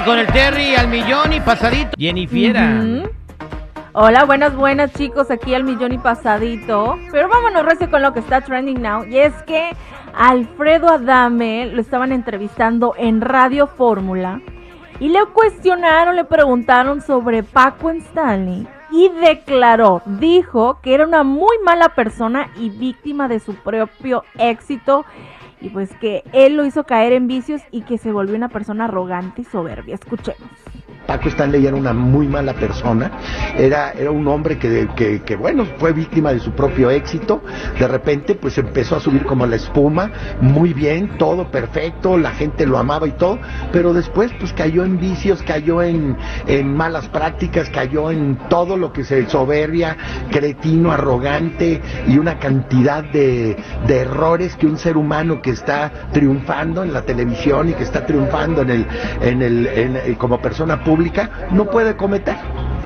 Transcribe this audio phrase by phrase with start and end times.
[0.00, 1.90] Con el Terry al millón y pasadito.
[1.98, 2.80] Jennifiera.
[2.82, 3.10] Ujú.
[3.92, 6.98] Hola, buenas, buenas chicos, aquí al millón y pasadito.
[7.10, 9.04] Pero vámonos recio con lo que está trending now.
[9.04, 9.70] Y es que
[10.14, 14.40] Alfredo Adame lo estaban entrevistando en Radio Fórmula.
[14.98, 18.66] Y le cuestionaron, le preguntaron sobre Paco Stanley.
[18.90, 25.04] Y declaró, dijo que era una muy mala persona y víctima de su propio éxito.
[25.62, 28.84] Y pues que él lo hizo caer en vicios y que se volvió una persona
[28.86, 29.94] arrogante y soberbia.
[29.94, 30.42] Escuchemos.
[31.06, 33.10] Paco Stanley era una muy mala persona,
[33.58, 34.88] era, era un hombre que,
[35.24, 37.42] que, bueno, fue víctima de su propio éxito,
[37.78, 42.66] de repente pues empezó a subir como la espuma, muy bien, todo perfecto, la gente
[42.66, 43.38] lo amaba y todo,
[43.72, 48.92] pero después pues cayó en vicios, cayó en, en malas prácticas, cayó en todo lo
[48.92, 49.96] que se soberbia,
[50.30, 56.82] cretino, arrogante y una cantidad de, de errores que un ser humano que está triunfando
[56.82, 58.86] en la televisión y que está triunfando en el,
[59.20, 62.36] en el, en, como persona pública, no puede cometer.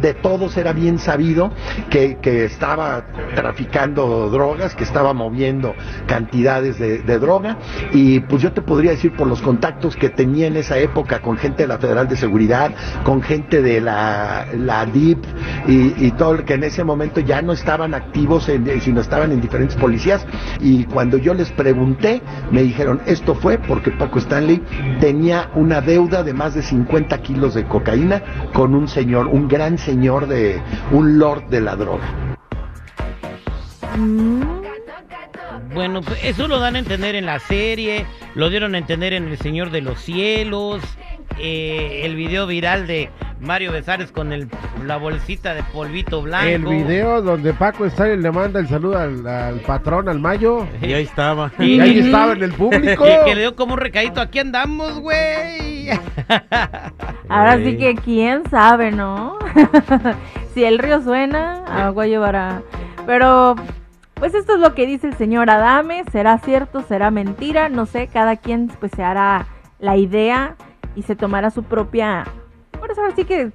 [0.00, 1.52] De todos era bien sabido
[1.90, 5.74] que, que, estaba traficando drogas, que estaba moviendo
[6.06, 7.58] cantidades de, droga.
[7.92, 11.36] Y pues yo te podría decir por los contactos que tenía en esa época con
[11.36, 12.72] gente de la Federal de Seguridad,
[13.04, 15.22] con gente de la, la DIP
[15.66, 19.40] y, y todo, que en ese momento ya no estaban activos, en, sino estaban en
[19.40, 20.26] diferentes policías.
[20.60, 24.62] Y cuando yo les pregunté, me dijeron, esto fue porque Paco Stanley
[25.00, 28.22] tenía una deuda de más de 50 kilos de cocaína
[28.52, 30.62] con un señor, un gran señor de,
[30.92, 32.36] un lord de la droga.
[35.74, 39.38] Bueno, eso lo dan a entender en la serie, lo dieron a entender en El
[39.38, 40.80] Señor de los Cielos,
[41.38, 44.48] eh, el video viral de Mario Besares con el,
[44.84, 46.48] la bolsita de polvito blanco.
[46.48, 50.66] El video donde Paco Stanley le manda el saludo al, al patrón, al Mayo.
[50.82, 51.50] Y ahí estaba.
[51.58, 53.06] Y, y ahí estaba en el público.
[53.06, 55.90] Y que le dio como un recadito, aquí andamos, güey.
[57.28, 59.38] Ahora sí que quién sabe, ¿no?
[60.54, 62.62] si el río suena, agua llevará.
[63.06, 63.56] Pero
[64.20, 68.06] pues esto es lo que dice el señor Adame, será cierto, será mentira, no sé,
[68.06, 69.46] cada quien pues se hará
[69.78, 70.56] la idea
[70.94, 72.24] y se tomará su propia,
[72.78, 73.50] por eso ahora sí que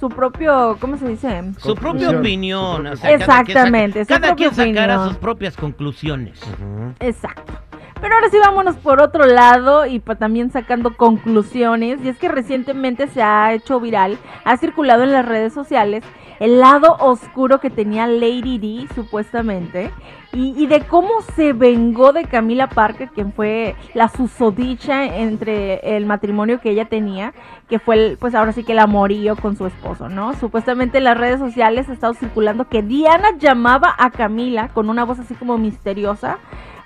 [0.00, 1.52] su propio, ¿cómo se dice?
[1.58, 2.86] Su propia opinión.
[2.86, 4.06] O sea, Exactamente.
[4.06, 6.40] Cada quien, saca, cada quien sacará sus propias conclusiones.
[6.42, 6.94] Uh -huh.
[7.00, 7.52] Exacto.
[8.00, 12.00] Pero ahora sí vámonos por otro lado y también sacando conclusiones.
[12.02, 16.02] Y es que recientemente se ha hecho viral, ha circulado en las redes sociales
[16.40, 19.92] el lado oscuro que tenía Lady D, supuestamente,
[20.32, 26.60] y, de cómo se vengó de Camila Parker, quien fue la susodicha entre el matrimonio
[26.60, 27.34] que ella tenía,
[27.68, 30.32] que fue, el, pues ahora sí que el amorío con su esposo, ¿no?
[30.34, 35.04] Supuestamente en las redes sociales ha estado circulando que Diana llamaba a Camila con una
[35.04, 36.38] voz así como misteriosa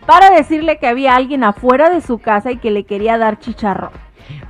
[0.07, 3.93] para decirle que había alguien afuera de su casa y que le quería dar chicharrón.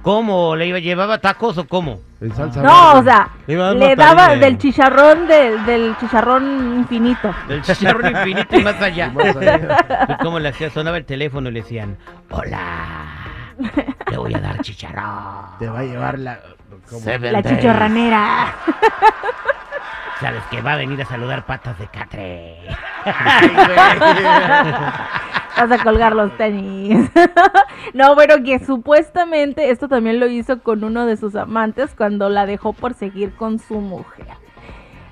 [0.04, 0.54] ¿Cómo?
[0.54, 1.98] ¿Le iba, llevaba tacos o cómo?
[2.20, 7.34] No, o sea, le daba del chicharrón de, del chicharrón infinito.
[7.48, 9.10] Del chicharrón infinito y más allá.
[9.14, 10.18] más allá.
[10.22, 10.68] ¿Cómo le hacía?
[10.68, 11.96] Sonaba el teléfono y le decían,
[12.28, 13.16] hola,
[14.06, 15.58] te voy a dar chicharrón.
[15.58, 16.38] Te va a llevar la...
[17.32, 18.54] La chichorranera.
[20.20, 22.58] Sabes que va a venir a saludar patas de catre.
[25.56, 27.10] Vas a colgar los tenis.
[27.94, 32.46] no, pero que supuestamente esto también lo hizo con uno de sus amantes cuando la
[32.46, 34.26] dejó por seguir con su mujer.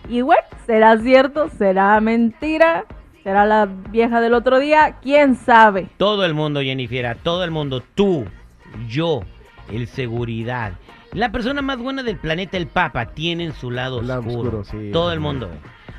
[0.08, 1.48] Y bueno, ¿será cierto?
[1.48, 2.84] ¿Será mentira?
[3.22, 4.96] ¿Será la vieja del otro día?
[5.00, 5.88] ¿Quién sabe?
[5.96, 7.82] Todo el mundo, Jennifer, todo el mundo.
[7.94, 8.26] Tú,
[8.88, 9.22] yo,
[9.70, 10.72] el seguridad.
[11.12, 14.60] La persona más buena del planeta, el Papa, tienen su lado, oscuro.
[14.60, 15.50] oscuro sí, todo el mundo.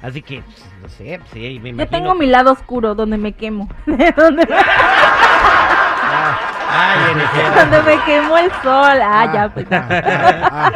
[0.04, 1.86] Así que, pues, no sé, sí, me imagino.
[1.86, 3.70] Yo tengo mi lado oscuro, donde me quemo.
[3.86, 4.56] donde me...
[6.16, 6.40] Ah,
[6.70, 7.00] ay.
[7.56, 9.02] Donde me quemó el sol.
[9.02, 9.66] Ah, ah ya, pues.
[9.72, 9.88] Ah,
[10.52, 10.72] ah,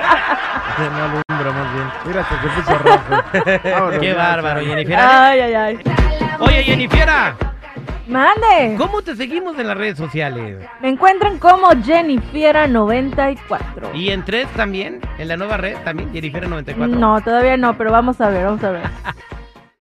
[0.79, 1.91] no alumbra más bien.
[2.05, 3.23] Mira, se puso rojo.
[3.69, 4.61] Vámonos, Qué bárbaro.
[4.61, 4.97] Jennifer.
[4.97, 5.79] Ay, ay, ay.
[6.39, 6.97] Oye, Jennifer.
[8.07, 8.75] Mande.
[8.77, 10.65] ¿Cómo te seguimos en las redes sociales?
[10.81, 13.93] Me encuentran como Jennifiera94.
[13.93, 15.01] ¿Y en tres también?
[15.17, 16.13] ¿En la nueva red también?
[16.13, 16.87] Jennifiera94.
[16.87, 18.83] No, todavía no, pero vamos a ver, vamos a ver.